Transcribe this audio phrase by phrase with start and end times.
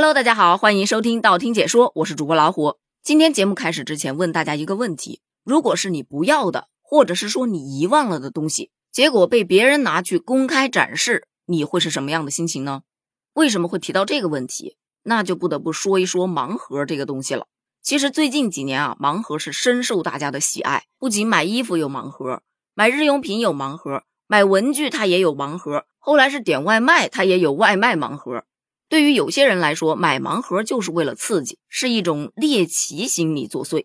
[0.00, 2.76] Hello，大家好，欢迎收听道听解说，我是主播老虎。
[3.02, 12.82] 今天节目开始之前，问大家一个问题：如果是你不要的，或者是说你遗忘了的东西，结果被别人拿去公开展示，你会是什么样的心情呢？
[13.32, 14.76] 为什么会提到这个问题？
[15.02, 17.48] 那就不得不说一说盲盒这个东西了。
[17.82, 22.42] 其实最近几年啊，盲盒是深受大家的喜爱，不仅买衣服有盲盒，
[22.72, 28.44] 买日用品有盲盒，买文具它也有盲盒，后来是点外卖，它也有外卖盲盒。
[28.88, 33.84] 对于有些人来说，买盲盒就是为了刺激，是一种猎奇心理作祟；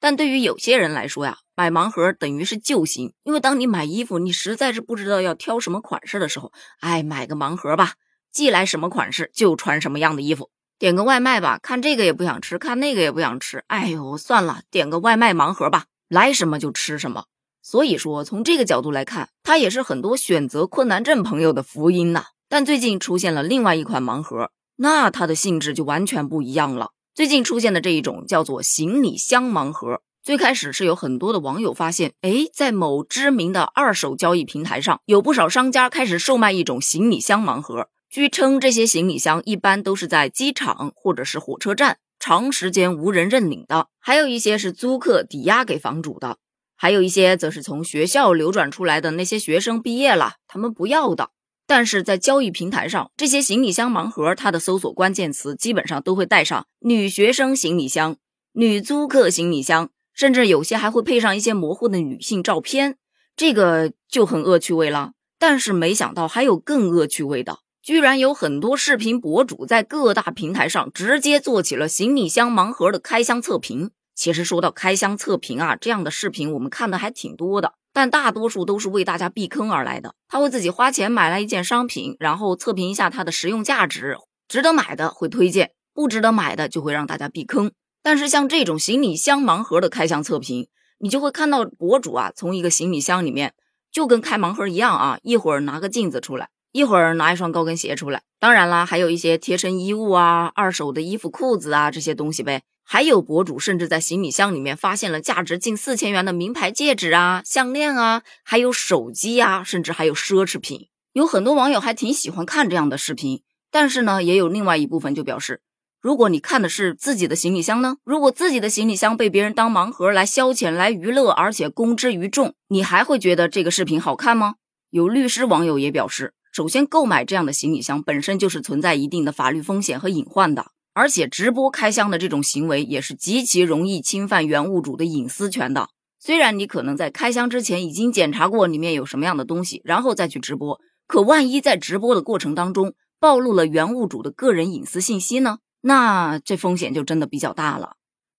[0.00, 7.94] 但对于有些人来说呀，买盲盒等于是救星，因为当你买衣服，你实在是不知道要挑什么款式的时候，哎，买个盲盒吧，
[8.32, 10.50] 寄来什么款式就穿什么样的衣服。
[10.80, 17.26] 点个外卖吧，看这个也不想吃，看那个也不想吃，哎呦，算了，点个外卖盲盒吧，来什么就吃什么。
[17.62, 22.24] 所以说，从这个角度来看，它也是很多选择困难症朋友的福音呐。
[22.50, 26.90] 但最近出现了另外一款盲盒，那它的性质就完全不一样了。
[27.14, 37.88] 最近出现的这一种叫做行李箱盲盒，最开始是有很多的网友发现，哎，在某知名的二手交易平台上，有不少商家开始售卖一种行李箱盲盒。
[38.08, 46.38] 据称，这些行李箱一般都是在机场或者是火车站长时间无人认领的，还有一些是租客抵押给房主的，
[46.76, 51.30] 还有一些则是从学校流转出来的那些学生毕业了，他们不要的。
[51.70, 58.16] 但是在交易平台上，这些行李箱盲盒，它的搜索关键词基本上都会带上“女学生行李箱
[58.54, 62.96] ”“女租客行李箱”，甚至有些还会配上一些模糊的女性照片，
[63.36, 65.12] 这个就很恶趣味了。
[65.38, 73.92] 但是没想到还有更恶趣味的，居然有很多视频博主在各大平台上直接做起了行李箱盲盒的开箱测评。
[74.16, 77.74] 其实说到开箱测评啊，这样的视频我们看的还挺多的。
[78.00, 80.14] 但大多数都是为大家避坑而来的。
[80.26, 84.16] 他会自己花钱买来一件商品，然后测评一下它的实用价值，
[84.48, 87.72] 值得买的会推荐，不值得买的就会让大家避坑。
[88.02, 93.52] 但是像这种行李箱盲盒的开箱测评，你就会看到博主啊，从一个行李箱里面
[93.92, 98.22] 就跟开盲盒一样啊，一会儿拿个镜子出来，一会儿拿一双高跟鞋出来。
[98.38, 102.62] 当然啦，还有一些贴身衣物啊、二手的衣服、裤子啊这些东西呗。
[102.84, 110.88] 还有博主甚至在行李箱里面发现了价值近四千元的名牌戒指啊、项链啊，还有手机啊，甚至还有奢侈品。
[111.12, 115.60] 有很多网友还挺喜欢看这样的视频，但是呢，也有另外一部分就表示，
[116.00, 117.96] 如果你看的是自己的行李箱呢？
[118.04, 124.54] 如果自己的行李箱被别人当盲盒来消遣、来娱乐，而且公之于众，你还会觉得这个视频好看吗？
[124.90, 130.72] 有律师网友也表示，首先购买这样的行李箱本身就是存在一定的法律风险和隐患的。
[130.92, 135.88] 而且直播开箱的这种行为也是极其容易侵犯原物主的隐私权的。
[136.18, 145.58] 虽然你可能在开箱之前已经检查过里面有什么样的东西，然后再去直播，可万一在直播的过程当中暴露了原物主的个人隐私信息呢？
[145.82, 147.92] 那这风险就真的比较大了。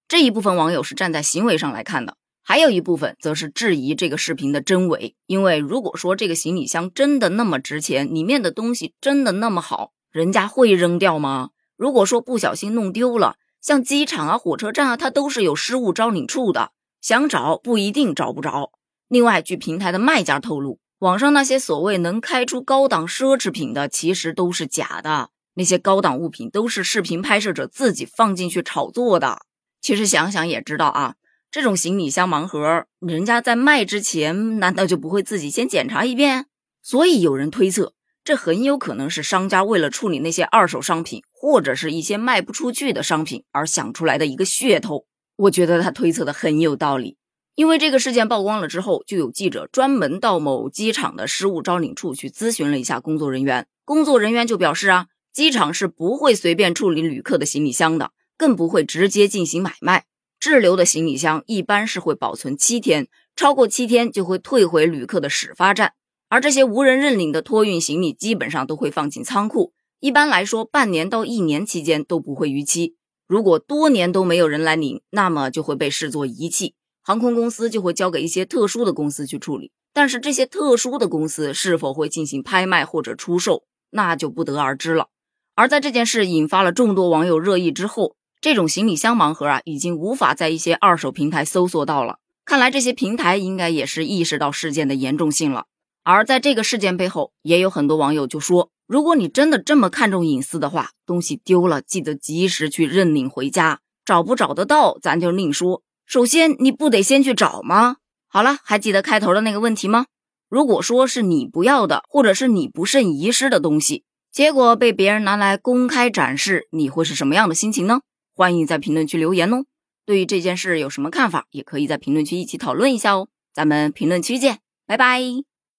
[0.08, 5.16] 这一部分网友是站在行为上来看的，还有一部分则是质疑这个视频的真伪。
[5.26, 11.50] 因为如果说这个行李箱真的那么值钱，里面的东西真的那么好，人家会扔掉吗？
[11.78, 18.72] 如果说不小心弄丢了，像机场啊、火车站啊，它都是有失物招领处的，想找不一定找不着。
[19.08, 25.30] 另外，据平台的卖家透露，网上那些所谓能开出高档奢侈品的，其实都是假的。
[25.56, 29.40] 那些高档物品都是视频拍摄者自己放进去炒作的。
[29.82, 31.16] 其实想想也知道啊，
[31.52, 36.46] 这种行李箱盲盒，人家在卖之前，难道就不会自己先检查一遍？
[36.82, 37.94] 所以有人推测。
[38.24, 45.06] 这很有可能是商家为了处理那些二手商品，或者是一些卖不出去的商品而想出来的一个噱头。
[45.36, 47.18] 我觉得他推测的很有道理，
[47.56, 53.68] 因为这个事件曝光了之后，就有记者专门到某机场的失物招领处去咨询了一下工作人员。
[53.84, 60.06] 工作人员就表示啊，机场是不会随便处理旅客的行李箱的，更不会直接进行买卖。
[60.42, 65.94] 滞留的行李箱一般是会保存七天，超过七天就会退回旅客的始发站。
[66.30, 69.72] 而这些无人认领的托运行李，基本上都会放进仓库。
[70.00, 72.96] 一般来说，半年到一年期间都不会逾期。
[73.28, 76.74] 如果多年都没有人来领，那么就会被视作遗弃，
[77.04, 79.72] 航空公司就会交给一些特殊的公司去处理。
[79.94, 85.10] 但是这些特殊的公司是否会进行拍卖或者出售，那就不得而知了。
[85.54, 92.18] 而在这件事引发了众多网友热议之后，这种行李箱盲盒啊，已经无法在一些二手平台搜索到了。
[92.44, 95.66] 看来这些平台应该也是意识到事件的严重性了。
[96.02, 103.82] 而在这个事件背后，也有很多网友就说：“如果你真的这么看重隐私的话，东西丢了记得及时去认领回家。
[104.04, 105.84] 找不找得到，咱就另说。
[106.08, 107.98] 首先，你不得先去找吗？”
[108.28, 110.08] 好了，还记得开头的那个问题吗？
[110.50, 118.02] 如果说是你不要的，或者是你不慎遗失的东西，结果被别人拿来公开展示，你会是什么样的心情呢？
[118.34, 119.66] 欢迎在评论区留言哦。
[120.06, 123.28] 对于这件事有什么看法，也可以在评论区一起讨论一下哦。
[123.54, 125.51] 咱们评论区见，拜拜。